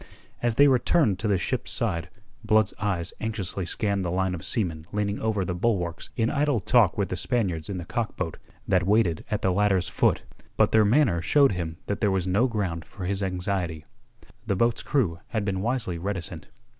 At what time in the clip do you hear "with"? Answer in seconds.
6.97-7.09